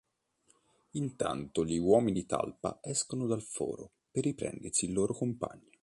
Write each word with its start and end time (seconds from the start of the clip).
Intanto 0.93 1.63
gli 1.63 1.77
uomini 1.77 2.25
talpa 2.25 2.79
escono 2.81 3.27
dal 3.27 3.43
foro 3.43 3.91
per 4.09 4.23
riprendersi 4.23 4.85
il 4.85 4.93
loro 4.93 5.13
compagno. 5.13 5.69